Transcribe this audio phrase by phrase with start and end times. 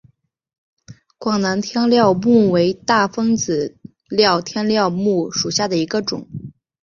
[1.19, 3.77] 广南天料木为大风子
[4.09, 6.27] 科天料木属下的一个种。